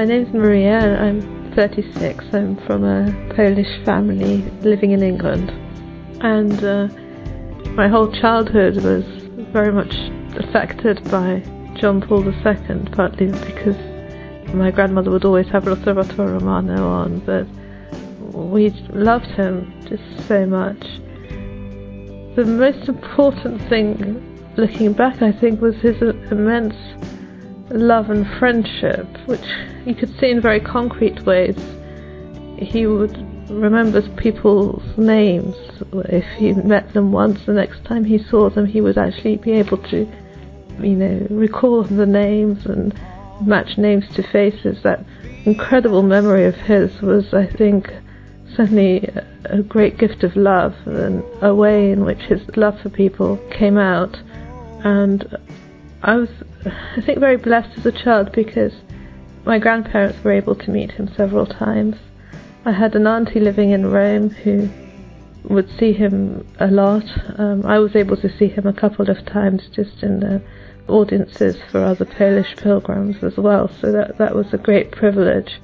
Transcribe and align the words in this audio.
My 0.00 0.06
name's 0.06 0.32
Maria 0.32 0.78
and 0.78 1.20
I'm 1.20 1.52
36. 1.54 2.24
I'm 2.32 2.56
from 2.64 2.84
a 2.84 3.34
Polish 3.36 3.84
family 3.84 4.38
living 4.62 4.92
in 4.92 5.02
England. 5.02 5.50
And 6.22 6.64
uh, 6.64 6.88
my 7.72 7.86
whole 7.86 8.10
childhood 8.10 8.76
was 8.76 9.04
very 9.52 9.70
much 9.70 9.92
affected 10.42 11.04
by 11.10 11.40
John 11.78 12.00
Paul 12.00 12.24
II, 12.26 12.88
partly 12.92 13.26
because 13.26 13.76
my 14.54 14.70
grandmother 14.70 15.10
would 15.10 15.26
always 15.26 15.48
have 15.48 15.66
L'Osservatore 15.66 16.32
Romano 16.32 16.88
on, 16.88 17.18
but 17.26 17.46
we 18.34 18.70
loved 18.94 19.26
him 19.26 19.70
just 19.86 20.26
so 20.26 20.46
much. 20.46 20.80
The 22.36 22.46
most 22.46 22.88
important 22.88 23.60
thing, 23.68 23.92
looking 24.56 24.94
back, 24.94 25.20
I 25.20 25.30
think, 25.30 25.60
was 25.60 25.74
his 25.74 26.00
immense 26.00 26.74
love 27.70 28.10
and 28.10 28.26
friendship, 28.38 29.06
which 29.26 29.44
you 29.86 29.94
could 29.94 30.16
see 30.18 30.30
in 30.30 30.40
very 30.40 30.60
concrete 30.60 31.24
ways. 31.24 31.56
He 32.58 32.86
would 32.86 33.16
remember 33.50 34.02
people's 34.16 34.82
names. 34.96 35.56
If 35.92 36.24
he 36.36 36.52
met 36.52 36.92
them 36.92 37.12
once, 37.12 37.46
the 37.46 37.52
next 37.52 37.84
time 37.84 38.04
he 38.04 38.18
saw 38.18 38.50
them, 38.50 38.66
he 38.66 38.80
would 38.80 38.98
actually 38.98 39.36
be 39.36 39.52
able 39.52 39.78
to, 39.78 40.06
you 40.80 40.96
know, 40.96 41.26
recall 41.30 41.82
the 41.84 42.06
names 42.06 42.66
and 42.66 42.98
match 43.44 43.78
names 43.78 44.04
to 44.14 44.22
faces. 44.22 44.82
That 44.82 45.04
incredible 45.44 46.02
memory 46.02 46.44
of 46.44 46.54
his 46.54 47.00
was, 47.00 47.32
I 47.32 47.46
think, 47.46 47.90
certainly 48.56 49.08
a 49.44 49.62
great 49.62 49.98
gift 49.98 50.22
of 50.22 50.36
love 50.36 50.74
and 50.86 51.24
a 51.42 51.54
way 51.54 51.90
in 51.90 52.04
which 52.04 52.20
his 52.20 52.42
love 52.56 52.78
for 52.80 52.90
people 52.90 53.38
came 53.50 53.78
out. 53.78 54.18
And 54.84 55.36
I 56.02 56.16
was, 56.16 56.30
I 56.64 57.02
think, 57.02 57.18
very 57.18 57.36
blessed 57.36 57.78
as 57.78 57.86
a 57.86 57.92
child 57.92 58.32
because 58.32 58.72
my 59.44 59.58
grandparents 59.58 60.22
were 60.24 60.32
able 60.32 60.54
to 60.54 60.70
meet 60.70 60.92
him 60.92 61.08
several 61.14 61.46
times. 61.46 61.96
I 62.64 62.72
had 62.72 62.94
an 62.94 63.06
auntie 63.06 63.40
living 63.40 63.70
in 63.70 63.90
Rome 63.90 64.30
who 64.30 64.68
would 65.44 65.68
see 65.78 65.92
him 65.92 66.46
a 66.58 66.68
lot. 66.68 67.04
Um, 67.38 67.64
I 67.64 67.78
was 67.78 67.96
able 67.96 68.16
to 68.18 68.36
see 68.38 68.48
him 68.48 68.66
a 68.66 68.72
couple 68.72 69.10
of 69.10 69.24
times 69.26 69.68
just 69.74 70.02
in 70.02 70.20
the 70.20 70.42
audiences 70.88 71.56
for 71.70 71.82
other 71.82 72.04
Polish 72.04 72.56
pilgrims 72.56 73.22
as 73.22 73.36
well, 73.36 73.70
so 73.80 73.92
that, 73.92 74.18
that 74.18 74.34
was 74.34 74.52
a 74.52 74.58
great 74.58 74.90
privilege. 74.90 75.60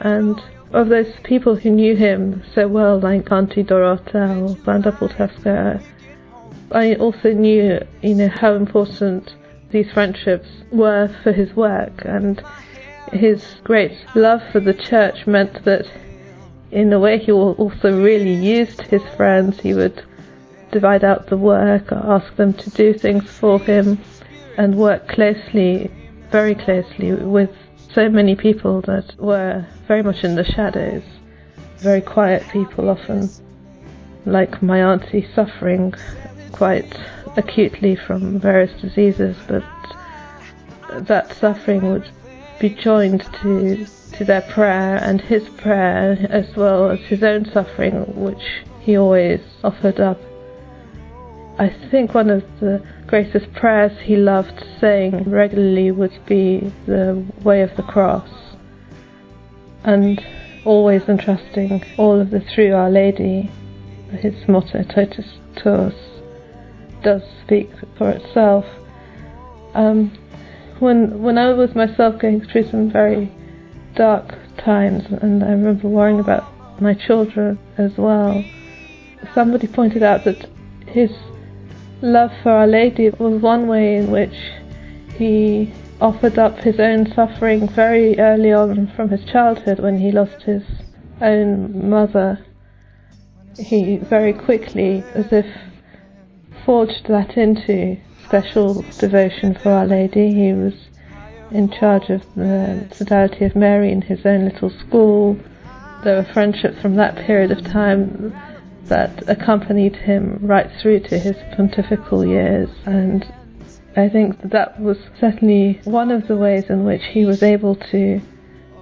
And 0.00 0.40
of 0.72 0.88
those 0.88 1.12
people 1.24 1.56
who 1.56 1.70
knew 1.70 1.96
him 1.96 2.42
so 2.54 2.68
well, 2.68 2.98
like 2.98 3.30
Auntie 3.32 3.64
Dorota 3.64 4.36
or 4.36 4.62
Wanda 4.66 4.92
Półtawska, 4.92 5.82
I 6.72 6.94
also 6.96 7.32
knew, 7.32 7.80
you 8.02 8.14
know, 8.14 8.28
how 8.28 8.54
important 8.54 9.34
these 9.70 9.90
friendships 9.92 10.48
were 10.70 11.08
for 11.22 11.32
his 11.32 11.54
work, 11.54 12.04
and 12.04 12.42
his 13.12 13.44
great 13.64 13.92
love 14.14 14.42
for 14.52 14.60
the 14.60 14.74
church 14.74 15.26
meant 15.26 15.64
that, 15.64 15.86
in 16.70 16.92
a 16.92 17.00
way, 17.00 17.18
he 17.18 17.32
also 17.32 18.02
really 18.02 18.34
used 18.34 18.82
his 18.82 19.02
friends. 19.16 19.60
He 19.60 19.74
would 19.74 20.02
divide 20.70 21.04
out 21.04 21.28
the 21.28 21.36
work, 21.36 21.90
ask 21.92 22.34
them 22.36 22.52
to 22.52 22.70
do 22.70 22.92
things 22.92 23.28
for 23.30 23.58
him, 23.58 23.98
and 24.56 24.76
work 24.76 25.08
closely, 25.08 25.90
very 26.30 26.54
closely, 26.54 27.12
with 27.12 27.50
so 27.94 28.08
many 28.08 28.34
people 28.34 28.82
that 28.82 29.14
were 29.18 29.64
very 29.86 30.02
much 30.02 30.24
in 30.24 30.34
the 30.34 30.44
shadows, 30.44 31.02
very 31.78 32.00
quiet 32.00 32.42
people 32.52 32.90
often, 32.90 33.30
like 34.26 34.62
my 34.62 34.82
auntie 34.82 35.26
suffering 35.34 35.94
quite 36.52 36.92
acutely 37.36 37.96
from 37.96 38.38
various 38.38 38.80
diseases, 38.80 39.36
but 39.46 39.64
that 41.06 41.34
suffering 41.36 41.90
would 41.90 42.08
be 42.60 42.70
joined 42.70 43.22
to 43.42 43.86
to 44.12 44.24
their 44.24 44.40
prayer 44.40 44.96
and 44.96 45.20
his 45.20 45.48
prayer 45.50 46.18
as 46.30 46.56
well 46.56 46.90
as 46.90 46.98
his 47.00 47.22
own 47.22 47.44
suffering, 47.52 47.94
which 48.16 48.64
he 48.80 48.96
always 48.96 49.40
offered 49.62 50.00
up. 50.00 50.18
I 51.58 51.68
think 51.90 52.14
one 52.14 52.30
of 52.30 52.42
the 52.60 52.82
greatest 53.06 53.52
prayers 53.52 53.92
he 54.00 54.16
loved 54.16 54.64
saying 54.80 55.24
regularly 55.24 55.90
would 55.90 56.18
be 56.26 56.72
the 56.86 57.24
Way 57.42 57.62
of 57.62 57.76
the 57.76 57.82
Cross, 57.82 58.30
and 59.84 60.24
always 60.64 61.02
entrusting 61.08 61.84
all 61.96 62.20
of 62.20 62.30
this 62.30 62.44
through 62.52 62.74
Our 62.74 62.90
Lady. 62.90 63.50
His 64.10 64.48
motto, 64.48 64.82
Totus 64.84 65.38
Tuus, 65.56 65.94
does 67.02 67.22
speak 67.44 67.70
for 67.96 68.10
itself. 68.10 68.64
Um, 69.74 70.16
when 70.78 71.22
when 71.22 71.38
I 71.38 71.52
was 71.52 71.74
myself 71.74 72.18
going 72.18 72.40
through 72.46 72.70
some 72.70 72.90
very 72.90 73.32
dark 73.94 74.34
times, 74.58 75.04
and 75.22 75.42
I 75.42 75.50
remember 75.50 75.88
worrying 75.88 76.20
about 76.20 76.44
my 76.80 76.94
children 76.94 77.58
as 77.76 77.96
well, 77.96 78.44
somebody 79.34 79.66
pointed 79.66 80.02
out 80.02 80.24
that 80.24 80.48
his 80.86 81.10
love 82.00 82.32
for 82.42 82.50
Our 82.50 82.66
Lady 82.66 83.10
was 83.10 83.42
one 83.42 83.66
way 83.66 83.96
in 83.96 84.10
which 84.10 84.36
he 85.16 85.72
offered 86.00 86.38
up 86.38 86.58
his 86.58 86.78
own 86.78 87.12
suffering 87.12 87.68
very 87.68 88.18
early 88.18 88.52
on 88.52 88.86
from 88.94 89.08
his 89.08 89.24
childhood 89.24 89.80
when 89.80 89.98
he 89.98 90.12
lost 90.12 90.42
his 90.42 90.62
own 91.20 91.90
mother. 91.90 92.38
He 93.58 93.96
very 93.96 94.32
quickly, 94.32 95.02
as 95.14 95.32
if 95.32 95.46
forged 96.68 97.06
that 97.08 97.38
into 97.38 97.96
special 98.26 98.84
devotion 98.98 99.54
for 99.54 99.70
Our 99.70 99.86
Lady. 99.86 100.34
He 100.34 100.52
was 100.52 100.74
in 101.50 101.70
charge 101.70 102.10
of 102.10 102.20
the 102.36 102.86
Sodality 102.92 103.46
of 103.46 103.56
Mary 103.56 103.90
in 103.90 104.02
his 104.02 104.26
own 104.26 104.44
little 104.44 104.68
school. 104.68 105.38
There 106.04 106.16
were 106.16 106.30
friendships 106.34 106.78
from 106.82 106.96
that 106.96 107.16
period 107.24 107.52
of 107.52 107.64
time 107.64 108.38
that 108.84 109.26
accompanied 109.30 109.96
him 109.96 110.40
right 110.42 110.70
through 110.82 111.00
to 111.08 111.18
his 111.18 111.36
pontifical 111.56 112.26
years 112.26 112.68
and 112.84 113.24
I 113.96 114.10
think 114.10 114.50
that, 114.50 114.78
was 114.78 114.98
certainly 115.18 115.80
one 115.84 116.10
of 116.10 116.28
the 116.28 116.36
ways 116.36 116.64
in 116.68 116.84
which 116.84 117.02
he 117.12 117.24
was 117.24 117.42
able 117.42 117.76
to 117.76 118.20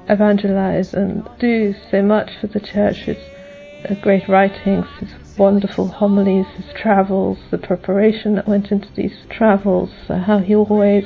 evangelize 0.08 0.92
and 0.92 1.24
do 1.38 1.72
so 1.88 2.02
much 2.02 2.32
for 2.40 2.48
the 2.48 2.58
church. 2.58 2.96
His 2.96 3.98
great 4.02 4.28
writings, 4.28 4.86
his 4.98 5.25
wonderful 5.38 5.88
homilies, 5.88 6.46
his 6.56 6.72
travels, 6.74 7.38
the 7.50 7.58
preparation 7.58 8.34
that 8.34 8.48
went 8.48 8.70
into 8.70 8.92
these 8.94 9.16
travels, 9.30 9.90
uh, 10.08 10.18
how 10.18 10.38
he 10.38 10.54
always 10.54 11.04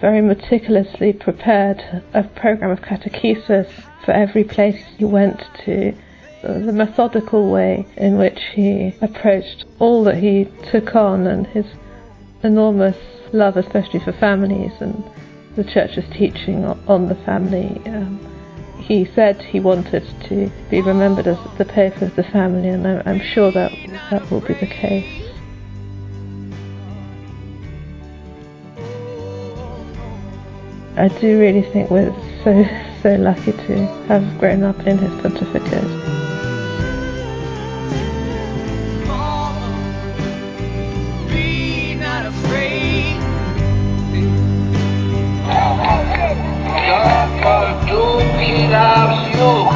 very 0.00 0.20
meticulously 0.20 1.12
prepared 1.12 2.02
a 2.14 2.22
program 2.22 2.70
of 2.70 2.80
catechesis 2.80 3.70
for 4.04 4.12
every 4.12 4.44
place 4.44 4.80
he 4.96 5.04
went 5.04 5.42
to 5.64 5.92
the 6.42 6.72
methodical 6.72 7.50
way 7.50 7.84
in 7.96 8.16
which 8.16 8.38
he 8.54 8.94
approached 9.02 9.64
all 9.80 10.04
that 10.04 10.16
he 10.16 10.46
took 10.70 10.94
on 10.94 11.26
and 11.26 11.46
his 11.48 11.66
enormous 12.42 12.96
love, 13.32 13.56
especially 13.56 14.00
for 14.00 14.12
families 14.12 14.72
and 14.80 15.02
the 15.56 15.64
church's 15.64 16.04
teaching 16.12 16.64
on 16.64 17.08
the 17.08 17.16
family. 17.16 17.80
Um, 17.86 18.37
he 18.80 19.04
said 19.14 19.40
he 19.42 19.60
wanted 19.60 20.04
to 20.28 20.50
be 20.70 20.80
remembered 20.80 21.26
as 21.26 21.38
the 21.58 21.64
Pope 21.64 22.00
of 22.02 22.14
the 22.16 22.22
family, 22.24 22.68
and 22.68 22.86
I'm 22.86 23.20
sure 23.20 23.50
that 23.52 23.72
that 24.10 24.30
will 24.30 24.40
be 24.40 24.54
the 24.54 24.66
case. 24.66 25.24
I 30.96 31.08
do 31.20 31.38
really 31.38 31.62
think 31.62 31.90
we're 31.90 32.12
so 32.42 32.64
so 33.02 33.14
lucky 33.14 33.52
to 33.52 33.86
have 34.08 34.38
grown 34.38 34.64
up 34.64 34.78
in 34.80 34.98
his 34.98 35.20
pontificate. 35.20 36.17
cambió 49.18 49.67